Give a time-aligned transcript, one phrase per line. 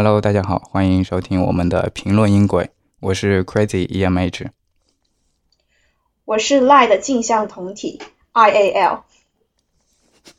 [0.00, 4.46] Hello，大家好，欢迎收听我们的评论音轨，我是 Crazy EMH，
[6.24, 8.00] 我是 Lie 的镜像同体
[8.32, 9.00] IAL。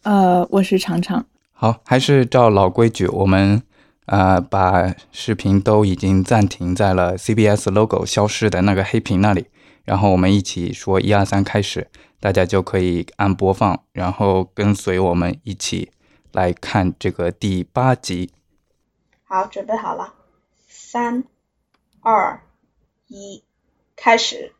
[0.03, 1.25] 呃，我是常常。
[1.51, 3.61] 好，还是照老规矩，我们
[4.05, 9.47] 呃把视频都已经暂停在了 CBS logo 消失的那个黑屏那里，
[9.83, 11.89] 然后我们一起说一二三开始，
[12.21, 15.91] 大家就可以按播放，然后跟随我们一起
[16.31, 18.31] 来看这个第八集。
[19.31, 20.15] 好，准备好了，
[20.67, 21.23] 三、
[22.01, 22.41] 二、
[23.05, 23.43] 一，
[23.95, 24.55] 开始。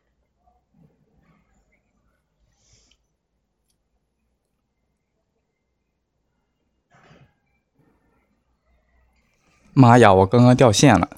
[9.72, 11.10] 妈呀，我刚刚掉线了。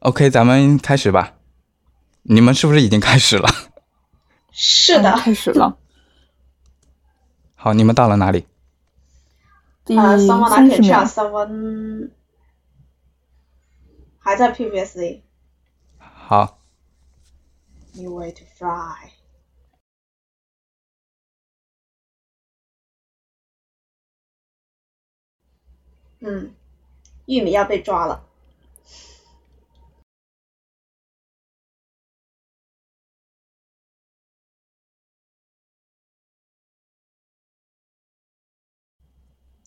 [0.00, 1.32] OK，咱们开始吧。
[2.24, 3.48] 你们是不是已经开始了？
[4.50, 5.78] 是的，开始了。
[7.56, 8.46] 好，你们到了哪里？
[9.84, 12.10] 第呃，someone 三 I 十 can 秒 trust, someone
[14.18, 15.22] 还在 previously
[15.98, 16.58] 好
[17.94, 19.10] ，new way to fly。
[26.20, 26.54] 嗯，
[27.26, 28.24] 玉米要被抓了。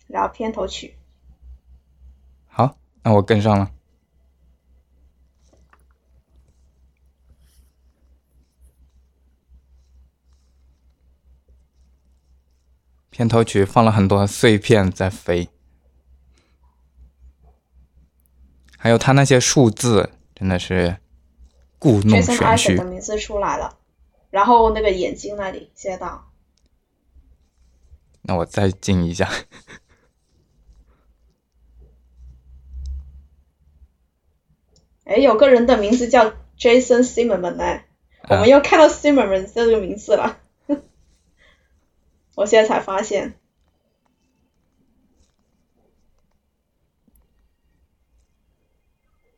[0.07, 0.97] 然后片头曲，
[2.47, 3.71] 好，那我跟上了。
[13.09, 15.47] 片头曲放了很多碎片在飞，
[18.77, 20.97] 还有他那些数字真的是
[21.79, 22.83] 故弄玄虚的。
[22.83, 23.77] 名字出来了，
[24.29, 26.29] 然后那个眼睛那里写到，
[28.23, 29.29] 那我再进一下。
[35.05, 37.81] 哎，有个人的名字叫 Jason Zimmerman 呢，
[38.27, 40.37] 我啊们又看到 Zimmerman 这个名字了，
[42.35, 43.35] 我现在才发现，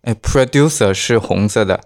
[0.02, 1.81] 哎，producer 是红色的，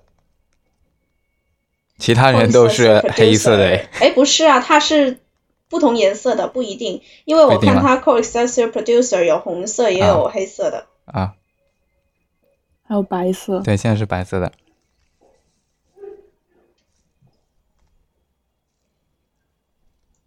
[1.98, 3.66] 其他人都是黑色的。
[3.66, 5.20] 哎，哎，不是啊，它是
[5.68, 11.36] 不同颜色的，不一定，因为我看它 co-extensive producer 有红色也有黑色的，啊，
[12.92, 13.62] 还有白色。
[13.62, 14.52] 对，现在是白色的。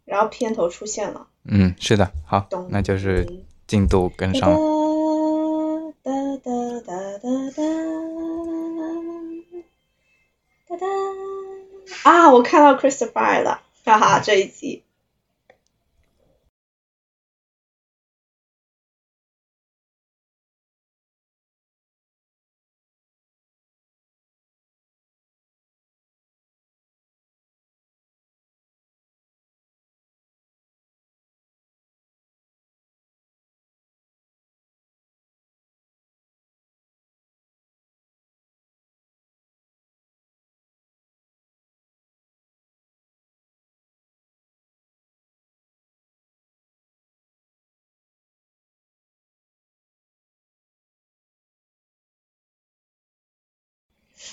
[0.06, 4.56] 然后片头出现了，嗯，是的，好，那就是进度跟上了。
[6.02, 6.50] 哒哒
[6.86, 7.60] 哒哒哒
[10.68, 10.86] 哒哒
[12.10, 12.32] 啊！
[12.32, 14.83] 我看到 Christopher 了，哈哈，这一集。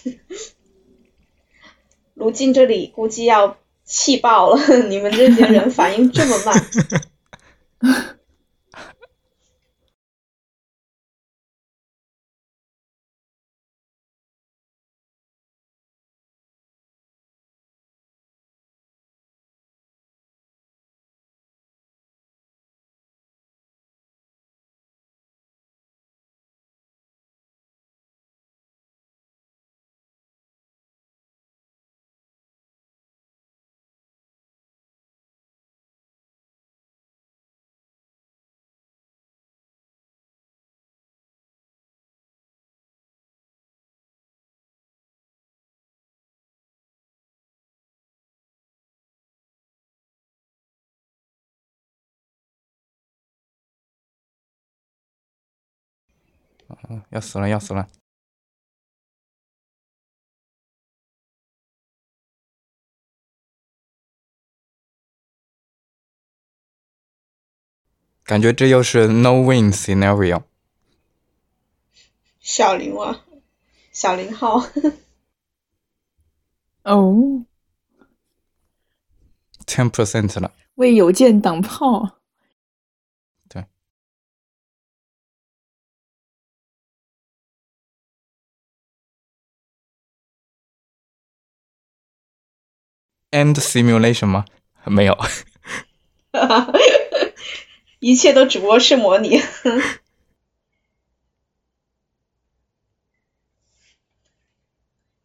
[2.14, 6.66] 卢静这里估计要气爆了， 你们这些人反应这么慢。
[56.90, 57.88] 嗯，要死了，要死了！
[68.24, 70.44] 感觉这又是 no win scenario。
[72.40, 73.26] 小林啊，
[73.92, 74.58] 小林号，
[76.84, 77.46] 哦
[79.66, 82.21] ，ten percent 了，为邮件挡炮。
[93.32, 94.46] End simulation 吗？
[94.86, 95.18] 没有。
[98.00, 99.42] 一切都只不过是模拟。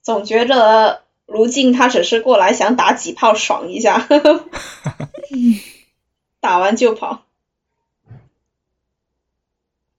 [0.02, 4.06] 总觉得卢静他只是过来想打几炮爽一下，
[6.38, 7.24] 打完就跑，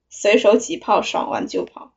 [0.09, 1.91] 随手几炮爽完就跑。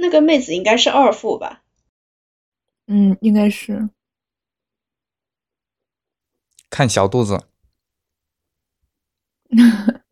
[0.00, 1.62] 那个妹子应该是二副吧？
[2.86, 3.90] 嗯，应该是。
[6.70, 7.46] 看小肚子。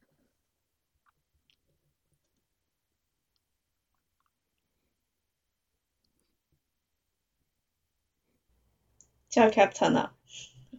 [9.31, 10.15] 叫 Captain 啊，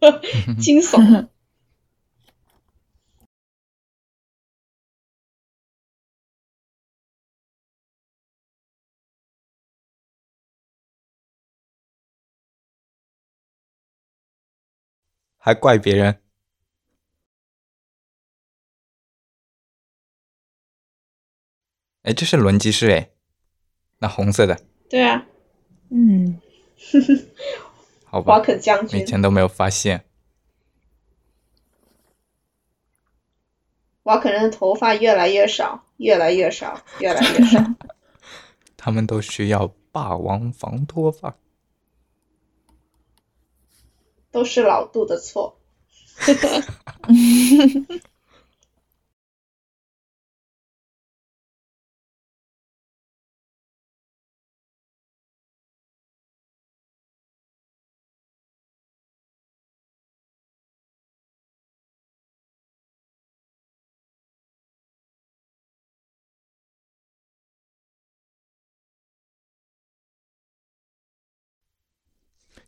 [0.60, 1.28] 惊悚。
[15.42, 16.20] 还怪别人？
[22.02, 23.10] 哎，这是轮机室哎，
[23.98, 24.60] 那红色的。
[24.90, 25.26] 对啊。
[25.88, 26.38] 嗯。
[28.04, 28.34] 好吧。
[28.34, 29.00] 华肯将军。
[29.00, 30.04] 以前都没有发现。
[34.02, 37.64] 瓦肯人的头发越来越少，越来越少，越来越少。
[38.76, 41.38] 他们都需要霸王防脱发。
[44.30, 45.56] 都是老杜的错。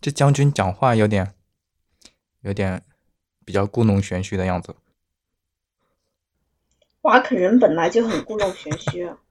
[0.01, 1.42] 这将军讲话有点。
[2.43, 2.83] 有点
[3.45, 4.77] 比较故弄玄虚的样子。
[7.01, 9.19] 瓦肯人本来就很故弄玄虚啊。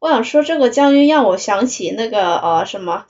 [0.00, 3.06] 我想说，这个将军让我想起那个呃什么，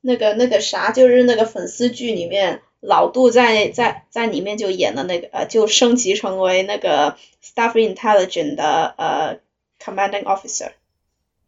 [0.00, 2.62] 那个那个啥，就是那个粉丝剧里面。
[2.80, 9.40] 老杜在在在里面就演了那个呃，就升级成为那个 Staff Intelligence 的呃
[9.80, 10.72] Commanding Officer，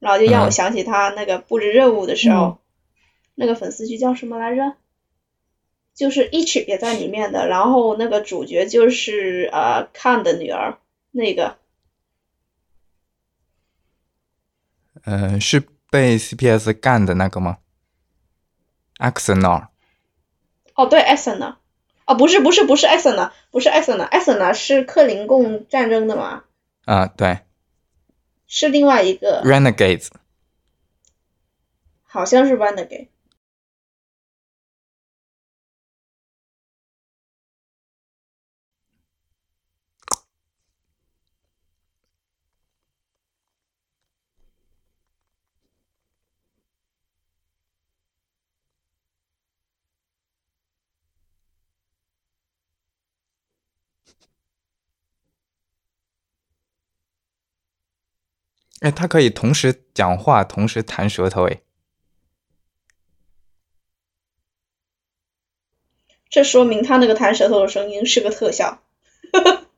[0.01, 2.59] 然后就让我想起他那个布置任务的时候，
[3.35, 4.75] 那个粉丝剧叫什么来着？
[5.95, 10.79] 就是 Each 也在里面的，然后那个主角就是呃 Khan 的女儿，
[11.11, 11.59] 那个，
[15.05, 17.59] 嗯，是被 CPS 干的那个吗
[18.99, 19.70] ？Axonor。
[20.81, 21.57] 哦，对 e s s e n 呢？
[22.07, 23.33] 哦，不是，不是，不是 e s s e n 呢？
[23.51, 26.45] 不是 e s s e n 呢 e e 呢是克林贡战争的吗？
[26.87, 27.41] 啊，对，
[28.47, 30.09] 是另外一个 Renegades，
[32.05, 33.09] 好像是 Renegade。
[58.81, 61.61] 哎，他可以同时讲话，同时弹舌头，哎，
[66.29, 68.83] 这说明他那个弹舌头的声音是个特效。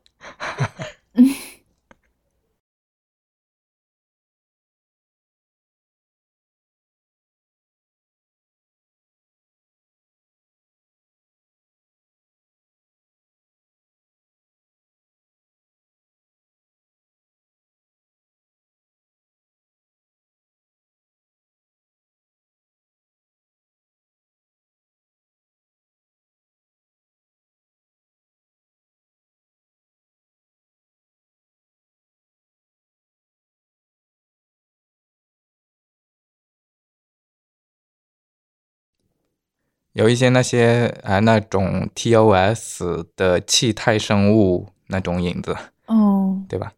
[39.93, 45.55] 有一些那些啊那种 TOS 的气态生物那种影子，
[45.87, 46.73] 哦，对吧？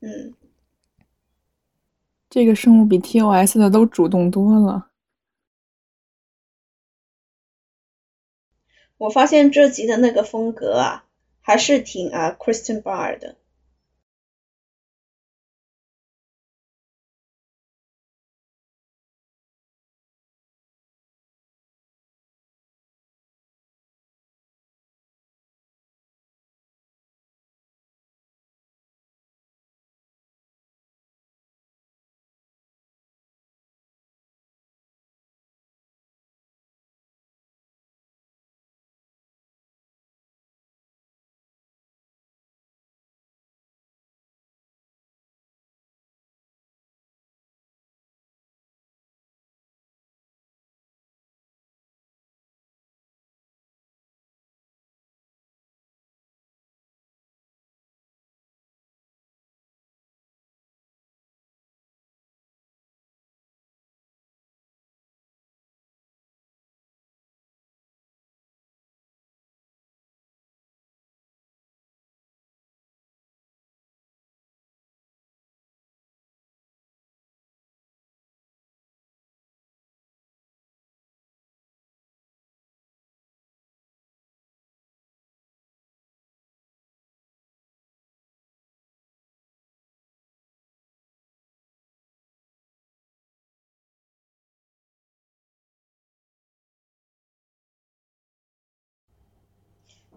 [0.00, 0.34] 嗯，
[2.28, 4.90] 这个生物比 TOS 的都主动多了。
[8.98, 11.04] 我发现这集的那个风格啊，
[11.40, 13.36] 还是挺啊 Christian Bar 的。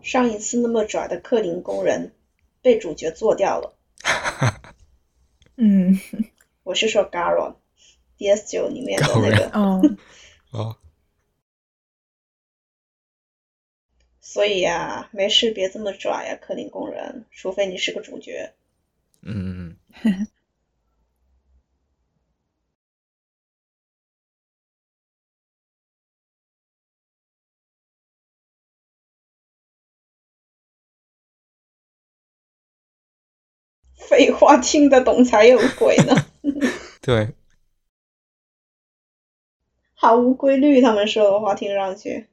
[0.01, 2.13] 上一次那么拽的克林工人
[2.61, 3.77] 被主角做掉了。
[5.57, 5.99] 嗯，
[6.63, 9.49] 我是说 Garon，DS 九里面的那个。
[9.53, 9.81] 哦，
[10.51, 10.77] 哦，
[14.21, 18.53] 所以呀、没事别这么拽呀、克林工人，除非你是个主角。
[19.21, 19.75] 嗯
[34.09, 36.51] 废话，听得懂才有鬼呢，嗯，
[36.99, 37.29] 对，
[39.93, 40.81] 毫无规律。
[40.81, 42.25] 他们说的话听上去。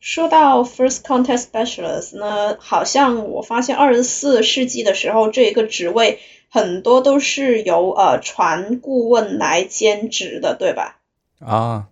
[0.00, 10.98] 说到 First Contact Specialist 呢，好像我发现二十四世纪的时候，这一个职位很多都是由呃船顾问来兼职的，对吧？
[11.40, 11.88] 啊，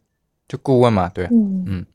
[0.48, 1.86] 就顾问嘛，对，嗯嗯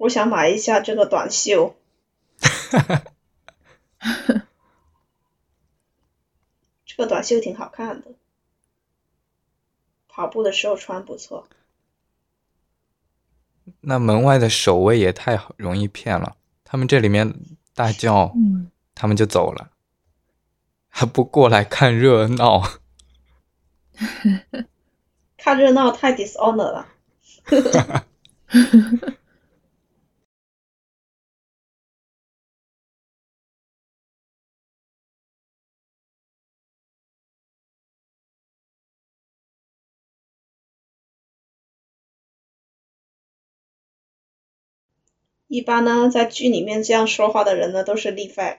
[0.00, 1.76] 我想买一下这个短袖，
[6.86, 8.12] 这个短袖挺好看的，
[10.08, 11.46] 跑步的时候穿不错。
[13.82, 17.34] 那门外的守卫也太容易骗了，他们这里面
[17.74, 19.70] 大叫，嗯，他们就走了，
[20.88, 22.62] 还不过来看热闹。
[25.36, 26.88] 看热闹太 dishonor 了。
[45.50, 48.58] 一般呢，在剧里面这样说话的人呢，都是 lead fact。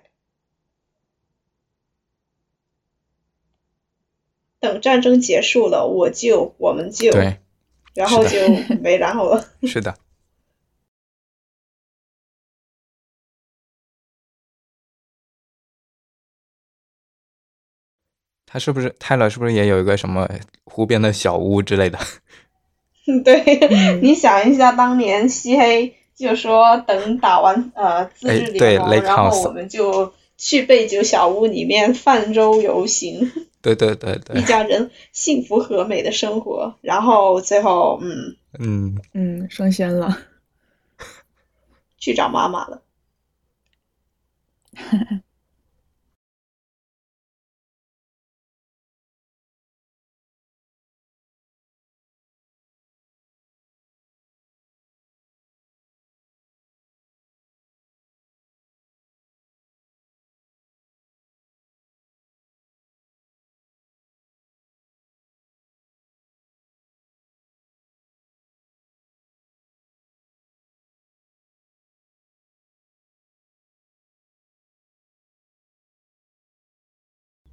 [4.59, 7.37] 等战争结束了，我就，我们就，对，
[7.95, 8.37] 然后就
[8.83, 9.47] 没然后了。
[9.63, 9.97] 是的，
[18.45, 19.29] 他是不是泰勒？
[19.29, 20.29] 是不是也有一个什么
[20.65, 21.97] 湖边的小屋之类的？
[23.23, 36.75] 对，嗯你想一下，当年西黑就说等打完呃自治哎对联盟，Lake 然后我们就去贝酒小屋里面泛舟游行， 对对对对一，家人幸福和美的生活。
[36.81, 40.17] 然后最后，嗯，嗯，嗯，升仙了。
[41.97, 42.81] 去找妈妈了。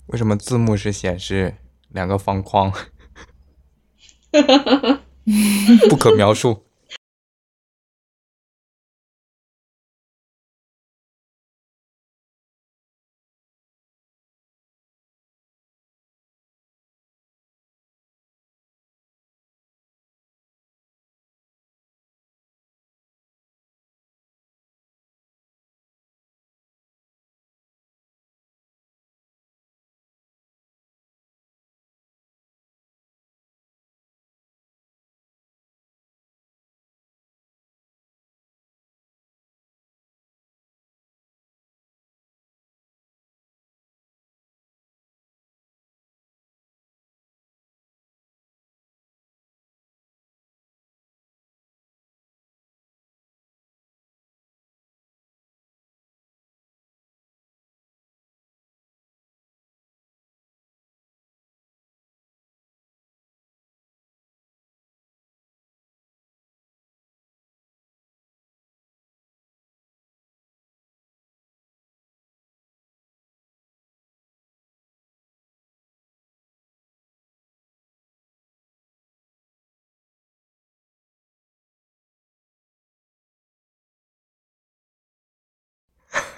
[0.09, 1.57] 为什么字幕是显示
[1.89, 2.73] 两个方框？
[5.89, 6.68] 不可描述。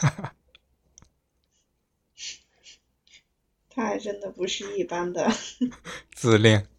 [0.01, 0.35] 哈 哈
[3.69, 5.31] 他还真的不是一般的。
[6.13, 6.70] 自恋。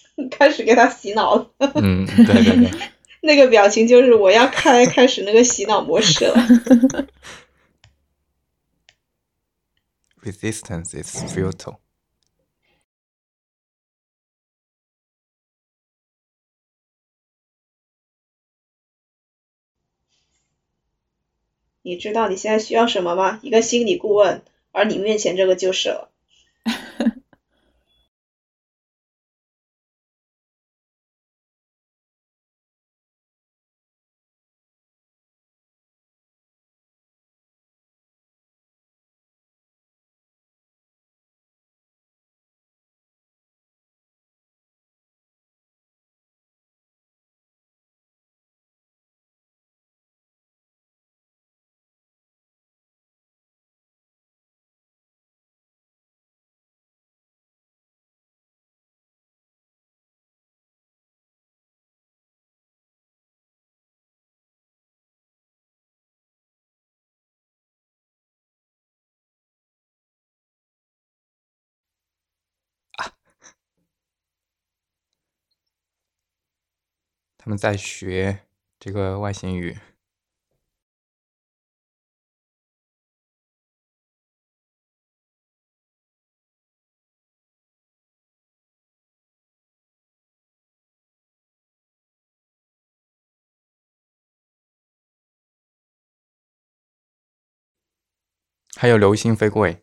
[0.30, 2.70] 开始给他洗脑了，嗯，对对对，
[3.22, 6.34] 那个表情就是我要开开始那个洗脑模式了。
[10.22, 11.78] resistance is futile。
[21.84, 23.40] 你知道你现在需要什么吗？
[23.42, 26.10] 一个心理顾问，而你面前这个就是了。
[77.44, 78.38] 他们在学
[78.78, 79.76] 这个外星语。
[98.76, 99.82] 还有流星飞过诶，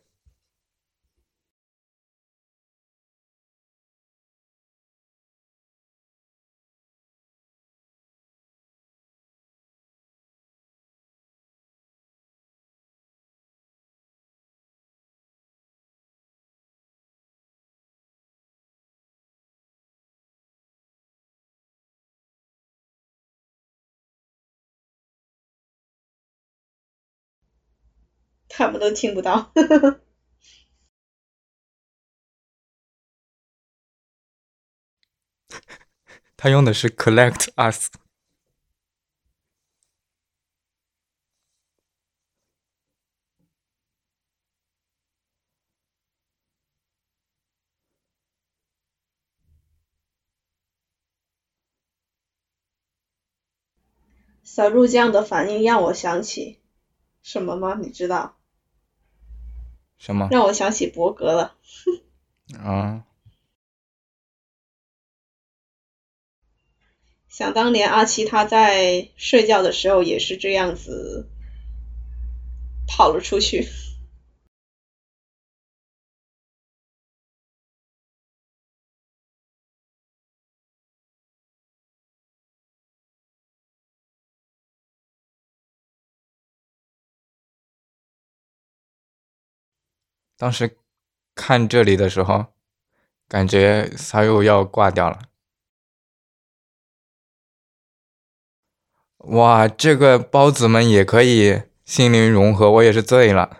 [28.60, 29.50] 他们都听不到。
[36.36, 37.88] 他用的是 collect us。
[54.42, 56.58] 小鹿这样的反应让我想起
[57.22, 57.78] 什么吗？
[57.80, 58.39] 你知道？
[60.00, 60.26] 什么？
[60.32, 61.54] 让我想起伯格了。
[62.58, 63.04] 啊，
[67.28, 71.28] 想当年阿七他在睡觉的时候也是这样子
[72.88, 73.68] 跑了出去。
[90.40, 90.78] 当时
[91.34, 92.46] 看这里的时候，
[93.28, 95.20] 感觉他又要挂掉了。
[99.18, 103.59] 哇，这个包子们也可以心灵融合，我也是醉了。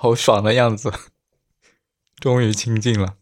[0.00, 0.92] 好爽的样子，
[2.20, 3.18] 终于清静了。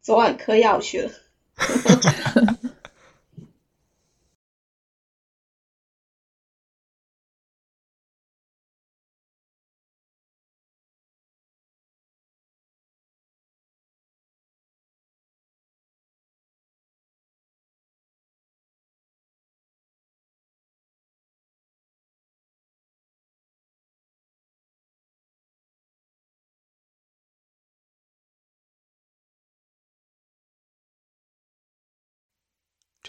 [0.00, 1.12] 昨晚嗑药去了。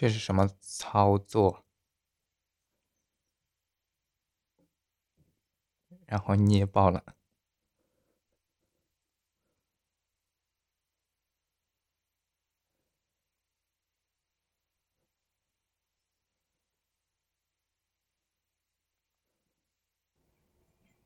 [0.04, 1.64] 这是什么操作？
[6.04, 7.02] 然后捏爆了。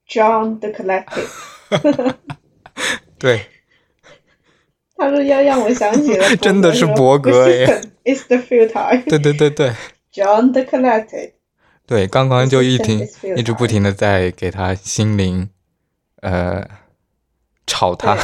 [0.09, 2.19] John the Collective。
[3.17, 3.58] 对，
[4.99, 7.67] 他说要让我想起了 真的是伯格耶
[8.05, 9.05] It's the filter。
[9.09, 9.73] 对对对对
[10.13, 11.33] John the Collective。
[11.87, 15.49] 对，刚刚就一停 Resistance is futile 一直不停的在给他心灵，
[16.21, 16.69] 呃，
[17.67, 18.19] 吵他。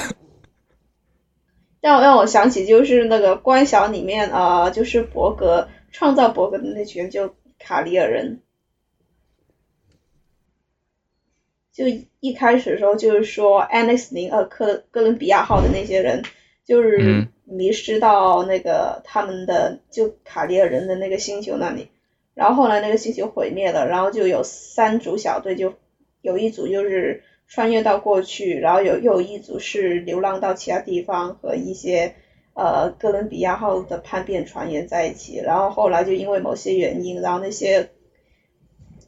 [1.80, 8.40] 让让我想起就是那个关晓里面啊、呃就是伯格创造伯格的那群人，就卡里尔人。
[11.72, 11.84] 就
[12.20, 16.22] 一开始的时候就是说 Annex 零二哥哥伦比亚号的那些人，
[16.64, 17.28] 就是嗯。
[17.46, 21.88] 迷失到那个他们的就卡里尔人的那个星球那里，
[22.32, 25.74] 然后后来那个星球毁灭了，然后就有三组小队，就
[26.22, 32.14] 有一组就是穿越到过去，然后有又有一组是流浪到其他地方和一些
[32.54, 37.90] 呃哥伦比亚号的叛变船员在一起，然后后来就因为某些原因，然后那些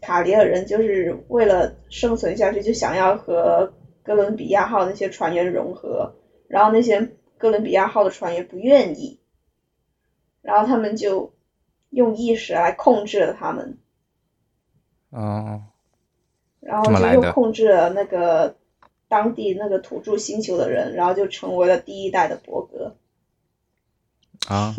[0.03, 6.17] 卡里尔人就是为了生存下去，就想要和哥伦比亚号那些船员融合，
[6.49, 9.19] 然后那些哥伦比亚号的船员不愿意，
[10.43, 11.35] 然后他们就
[11.91, 13.79] 用意识来控制了他们，
[15.11, 15.63] 哦，
[16.61, 18.57] 然后就又控制了那个
[19.09, 22.97] 当地那个土著星球的人，然后就成为了第一代的伯格。
[24.49, 24.75] 啊，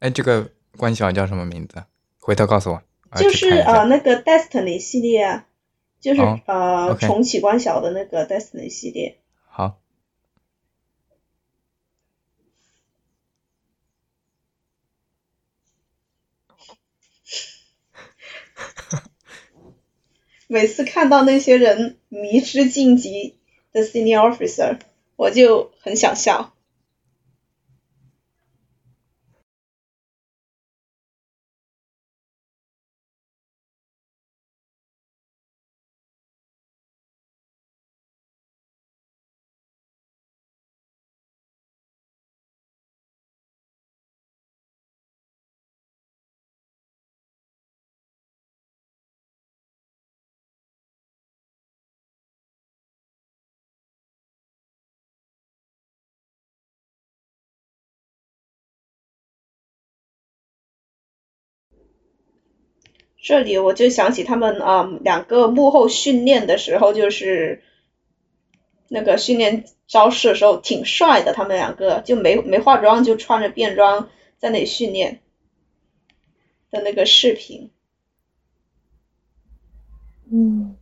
[0.00, 1.84] 哎，这个关晓叫什么名字？
[2.20, 2.82] 回头告诉我。
[3.16, 5.46] 就是呃那个 Destiny 系列啊，
[6.00, 9.18] 就是、哦呃重启关晓的那个 Destiny 系列。
[9.46, 9.78] 好，
[20.48, 23.36] 每次看到那些人迷之晋级
[23.72, 24.78] 的 Senior Officer，
[25.16, 26.55] 我就很想笑。
[63.26, 67.60] 这里我就想起他们啊、两个幕后训练的时候，就是
[68.86, 74.08] 那个训练招式的时候挺帅的，他们两个就没没化妆就穿着便装
[74.38, 75.18] 在那里训练
[76.70, 77.72] 的那个视频。
[80.30, 80.76] 嗯，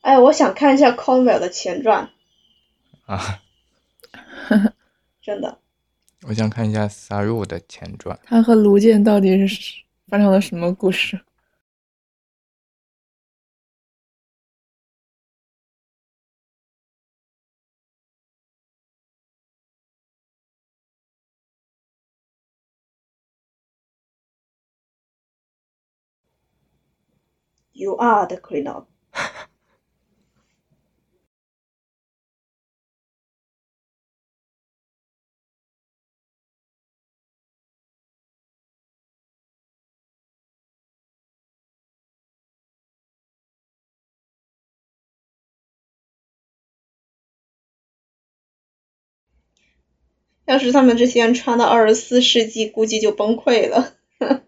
[0.00, 2.10] 哎，我想看一下 Conwell 的前传，
[3.06, 3.42] 啊，
[5.20, 5.58] 真的。
[6.26, 8.18] 我想看一下 Saru 的前传。
[8.24, 11.20] 他和卢健到底是发生了什么故事
[27.72, 28.86] ？You are the cleanup。
[50.50, 53.94] 要是他们这些人穿到二十四世纪，估计就崩溃了。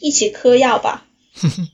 [0.00, 1.06] 一起嗑药吧。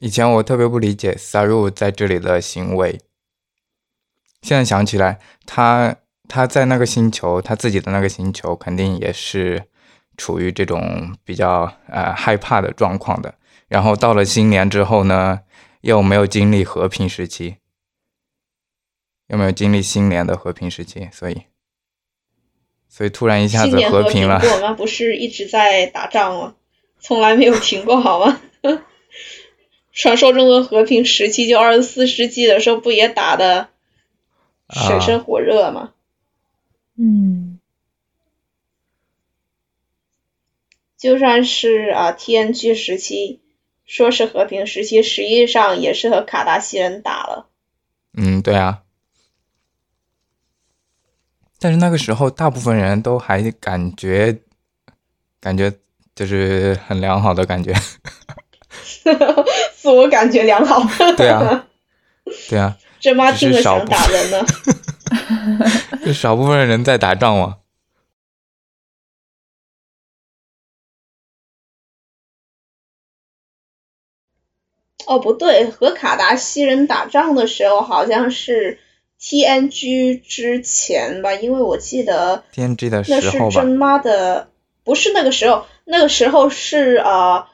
[0.00, 3.00] 以前我特别不理解 Saru 在这里的行为，
[4.42, 5.96] 现在想起来，他
[6.28, 9.68] 他在那个星球，他自己的那个星球，肯定也是
[10.16, 13.34] 处于这种比较呃害怕的状况的。
[13.66, 15.40] 然后到了新年之后呢，
[15.80, 17.56] 又没有经历和平时期，
[19.26, 21.46] 又没有经历新年的和平时期，所以。
[22.88, 24.76] 所以突然一下子新年和平了，我们？
[24.76, 26.54] 不是一直在打仗吗？
[27.00, 28.40] 从来没有停过，好吗？
[29.92, 33.68] 传说中的和平时期，就二十四世纪的时候，不也打的
[34.70, 35.92] 水深火热吗？
[36.96, 37.58] 嗯，
[40.96, 43.40] 就算是啊 TNG 时期，
[43.86, 47.48] 说是和平时期，实际上也是和卡达西人打了。
[48.16, 48.82] 嗯，对啊。
[51.58, 54.38] 但是那个时候，大部分人都还感觉，
[55.40, 55.72] 感觉
[56.14, 57.74] 就是很良好的感觉。
[59.74, 60.80] 自我感觉良好。
[61.16, 61.66] 对啊，
[62.48, 62.76] 对啊。
[63.00, 64.44] 这妈听着想打人呢。
[66.04, 67.58] 就少部分人在打仗嘛。
[75.06, 78.78] 哦，不对，和卡达西人打仗的时候好像是
[79.20, 84.48] TNG 之前吧，因为我记得 TNG 的时候那，是真妈的，
[84.84, 87.46] 不是那个时候，那个时候是呃，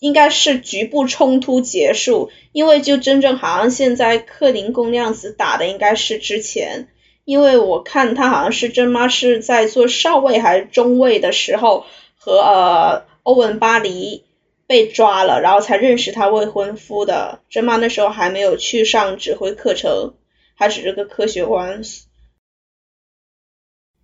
[0.00, 6.88] 应该是局部冲突结束，因为就真正好像现在克林宫那样子打的应该是之前，
[7.24, 14.24] 因为我看他好像是真妈是在做少尉还是中尉的时候和呃欧文巴黎
[14.66, 17.38] 被抓了，然后才认识他未婚夫的。
[17.48, 20.14] 真妈那时候还没有去上指挥课程，
[20.56, 21.82] 还只是个科学官。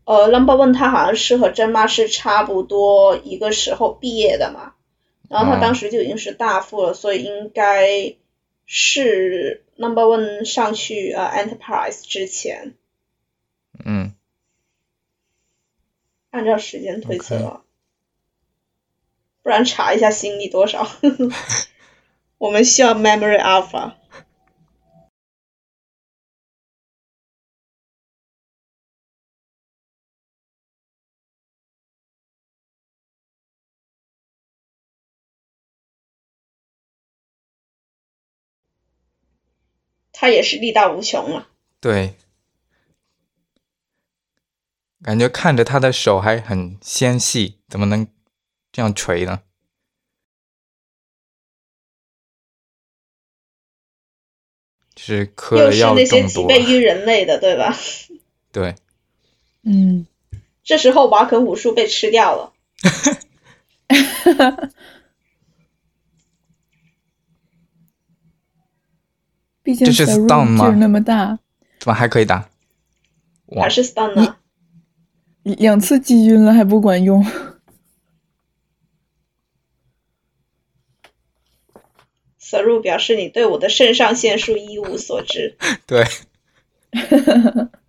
[0.04, 4.74] 呃，Number One 他好像是和真妈是差不多一个时候毕业的嘛，
[5.28, 8.16] 然后他当时就已经是大副了，所以应该
[8.66, 12.74] 是 Number One 上去呃 Enterprise 之前，
[13.84, 14.12] 嗯，
[16.30, 17.62] 按照时间推测
[19.42, 20.86] 不然查一下心率多少，
[22.38, 23.94] 我们需要 Memory Alpha。
[40.22, 41.48] 他也是力大无穷啊。
[41.80, 42.14] 对，
[45.02, 48.06] 感觉看着他的手还很纤细，怎么能
[48.70, 49.42] 这样锤呢？
[54.94, 56.24] 就是磕又是那些。
[56.28, 57.76] 几倍于人类的，对吧？
[58.52, 58.76] 对，
[59.64, 60.06] 嗯，
[60.62, 62.52] 这时候瓦肯武术被吃掉了，
[69.62, 71.38] 毕竟这是 stun 吗劲儿那么大，
[71.78, 72.48] 怎么还可以打？
[73.60, 74.36] 还，是 stun 呢？
[75.42, 77.24] 两次击晕了还不管用。
[82.40, 85.56] Saru 表示你对我的肾上腺素一无所知。
[85.86, 86.06] 对，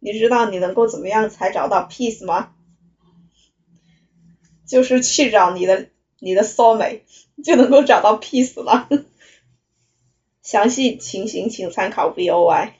[0.00, 2.54] 你知道你能够怎么样才找到 peace 吗？
[4.66, 7.02] 就是去找你的你的 soulmate，
[7.44, 8.88] 就能够找到 peace 了。
[10.42, 12.72] 详细情形请参考 VOY。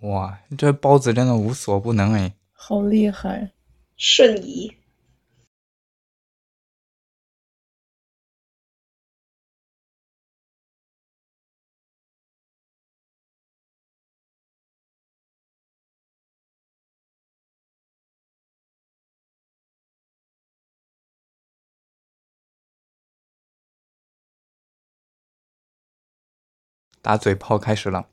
[0.00, 2.34] 哇，这包子真的无所不能哎。
[2.52, 3.52] 好厉害！
[3.96, 4.76] 瞬移，
[27.02, 28.08] 打嘴炮开始了，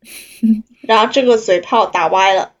[0.80, 2.57] 然后这个嘴炮打歪了。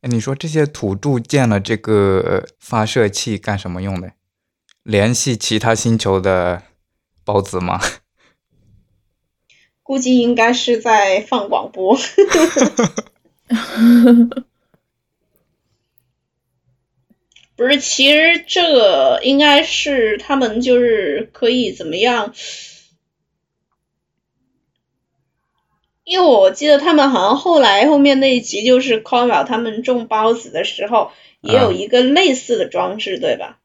[0.00, 4.12] 哎你说这些土著建了这个发射器干什么用的？
[4.84, 6.62] 联系其他星球的
[7.24, 7.80] 孢子吗？
[9.82, 11.98] 估计应该是在放广播。
[17.56, 22.32] 不是，其实这个应该是他们就是可以怎么样？
[26.08, 33.58] 因为我记得他们好像后来后面那一集就是 m a 他们种包子的时候，也有一个类似的装置，对吧？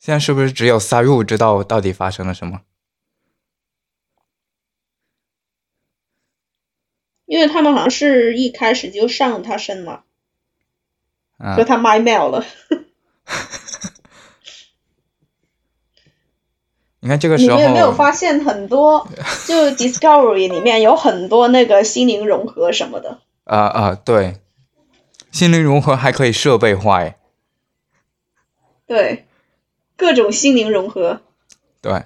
[0.00, 2.62] 现在是不是只有 Saru 知道到底发生了什么？
[7.26, 10.02] 因为他们好像是一开始就上他身了，
[11.38, 12.44] 啊说他 my mail 了。
[17.04, 19.08] 你看这个时候，你有没有发现很多？
[19.46, 23.20] 就 Discovery 里面有很多那个心灵融合什么的。
[23.42, 24.40] 啊啊，对，
[25.32, 27.18] 心灵融合还可以设备化哎，
[28.86, 29.26] 对，
[29.96, 31.22] 各种心灵融合。
[31.80, 32.04] 对，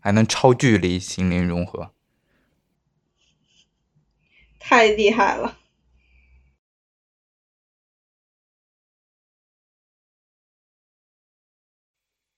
[0.00, 1.90] 还能超距离心灵融合。
[4.58, 5.56] 太厉害了！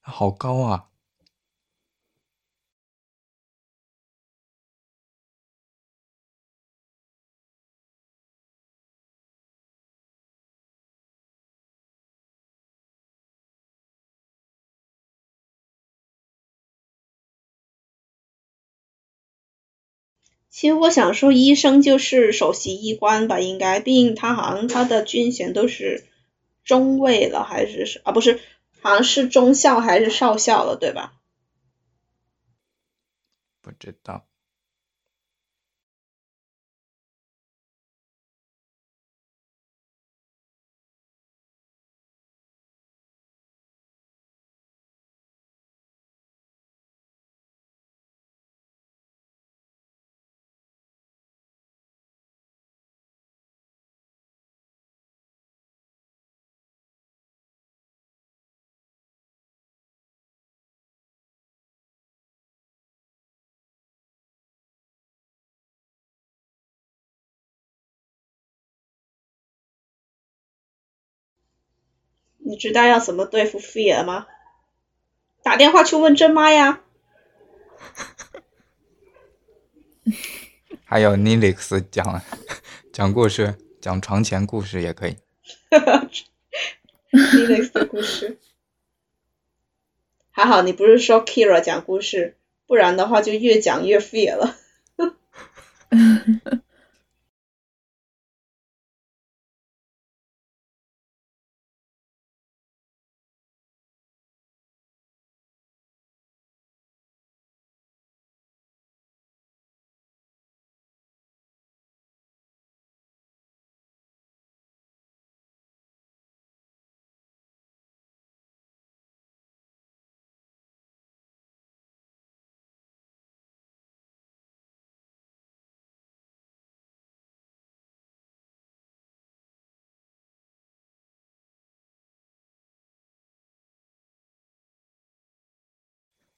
[0.03, 0.89] 好高啊！
[20.61, 26.05] 其实我想说，医生就是首席医官吧，应该，毕竟他好像他的军衔都是
[26.65, 28.39] 中尉了，还是是啊，不是，
[28.83, 31.15] 好像是中校还是少校了，对吧？
[33.63, 34.27] 不知道。
[72.51, 74.26] 你知道要怎么对付 Fear 吗？
[75.44, 76.80] 打电话去问真妈呀！
[80.84, 82.20] 还有 Nilix 讲
[82.92, 85.16] 讲故事，讲床前故事也可以。
[87.12, 88.40] Nilix 的故事，
[90.32, 92.36] 还好你不是说 Kira 讲故事，
[92.66, 94.57] 不然的话就越讲越 Fear 了。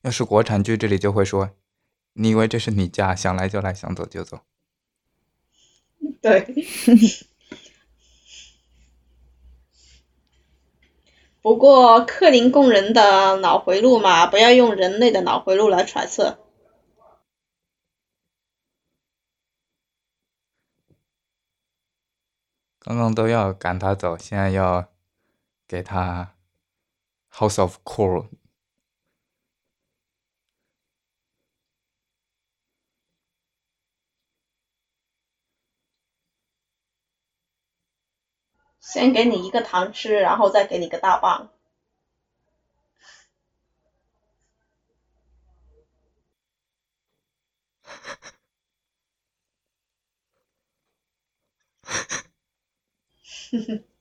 [0.02, 1.50] 要是国产剧，这里就会说
[2.14, 4.40] ：“你以为这是你家，想来就来，想走就走。
[6.20, 6.46] 对。
[11.40, 16.38] 不过克林贡人的脑回路嘛，不要用人类的脑回路来揣测。”
[22.84, 24.88] 刚刚都要赶他走，现在要
[25.68, 26.34] 给他
[27.30, 28.26] House of Cool。
[38.92, 41.48] 先给你一个糖吃，然后再给你个大棒。
[53.50, 53.91] 哼哼。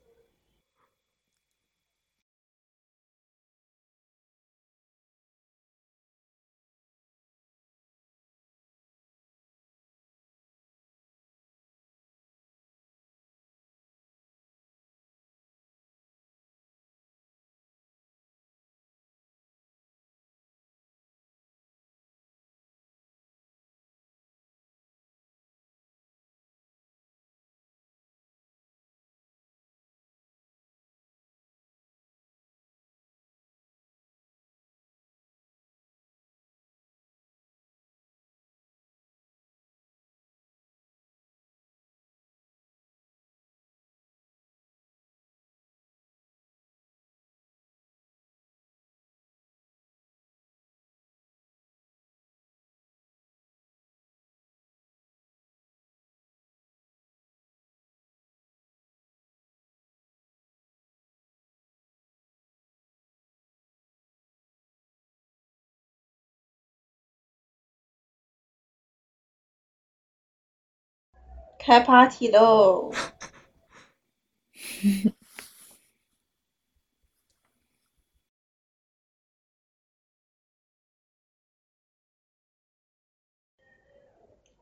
[71.61, 72.91] 开 party 喽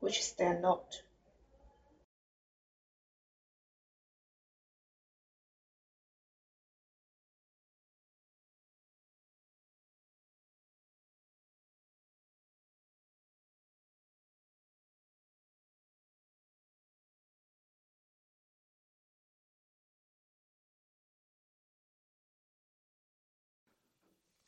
[0.00, 1.02] ！Which they're not.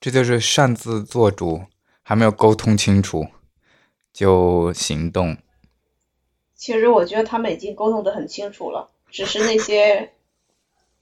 [0.03, 1.65] 这就是擅自做主，
[2.03, 3.25] 还没有沟通清楚
[4.13, 5.37] 就行动。
[6.57, 10.13] 其实我觉得他们已经沟通的很清楚了，只是那些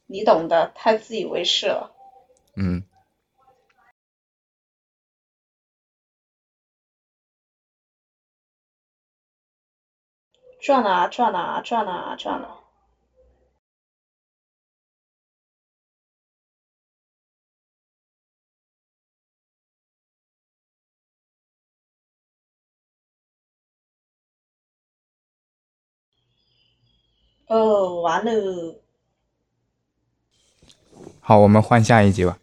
[0.05, 1.91] 你懂的，太自以为是了。
[2.57, 2.83] 嗯。
[10.61, 12.60] 转啊转啊转啊转啊。
[27.51, 28.81] 哦，完了。
[31.19, 32.39] 好，我们换下一集吧。